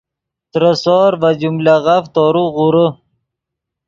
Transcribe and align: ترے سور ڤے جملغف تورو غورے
ترے 0.51 0.71
سور 0.83 1.11
ڤے 1.21 1.31
جملغف 1.41 2.03
تورو 2.13 2.43
غورے 2.55 2.87